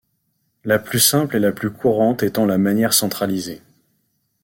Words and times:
La 0.63 0.79
plus 0.79 0.99
simple 0.99 1.35
et 1.35 1.39
la 1.39 1.51
plus 1.51 1.69
courante 1.69 2.23
étant 2.23 2.47
la 2.47 2.57
manière 2.57 2.91
centralisée. 2.91 3.61